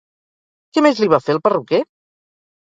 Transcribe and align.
Què 0.77 0.83
més 0.85 1.01
li 1.03 1.09
va 1.15 1.19
fer 1.27 1.35
el 1.37 1.43
perruquer? 1.49 1.83